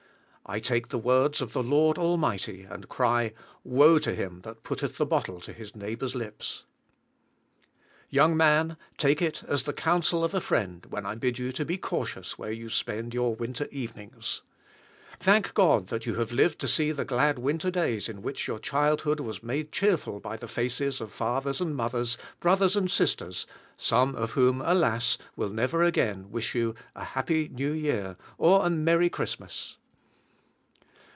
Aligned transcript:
I 0.43 0.59
take 0.59 0.89
the 0.89 0.97
words 0.97 1.39
of 1.39 1.53
the 1.53 1.63
Lord 1.63 1.97
Almighty, 1.97 2.65
and 2.69 2.89
cry, 2.89 3.31
"Woe 3.63 3.99
to 3.99 4.13
him 4.13 4.41
that 4.41 4.63
putteth 4.63 4.97
the 4.97 5.05
bottle 5.05 5.39
to 5.39 5.53
his 5.53 5.77
neighbor's 5.77 6.13
lips!" 6.13 6.65
Young 8.09 8.35
man, 8.35 8.75
take 8.97 9.21
it 9.21 9.43
as 9.47 9.63
the 9.63 9.71
counsel 9.71 10.25
of 10.25 10.33
a 10.33 10.41
friend, 10.41 10.87
when 10.89 11.05
I 11.05 11.15
bid 11.15 11.39
you 11.39 11.53
be 11.53 11.77
cautious 11.77 12.37
where 12.37 12.51
you 12.51 12.67
spend 12.67 13.13
your 13.13 13.33
winter 13.33 13.69
evenings. 13.71 14.41
Thank 15.21 15.53
God 15.53 15.87
that 15.87 16.05
you 16.05 16.15
have 16.15 16.33
lived 16.33 16.59
to 16.59 16.67
see 16.67 16.91
the 16.91 17.05
glad 17.05 17.39
winter 17.39 17.71
days 17.71 18.09
in 18.09 18.21
which 18.21 18.45
your 18.45 18.59
childhood 18.59 19.21
was 19.21 19.41
made 19.41 19.71
cheerful 19.71 20.19
by 20.19 20.35
the 20.35 20.49
faces 20.49 20.99
of 20.99 21.13
fathers 21.13 21.61
and 21.61 21.77
mothers, 21.77 22.17
brothers 22.41 22.75
and 22.75 22.91
sisters, 22.91 23.47
some 23.77 24.15
of 24.15 24.31
whom, 24.31 24.59
alas! 24.61 25.17
will 25.37 25.49
never 25.49 25.81
again 25.81 26.29
wish 26.29 26.53
you 26.53 26.75
a 26.93 27.05
"happy 27.05 27.47
New 27.47 27.71
Year," 27.71 28.17
or 28.37 28.65
a 28.65 28.69
"Merry 28.69 29.07
Christmas." 29.09 29.77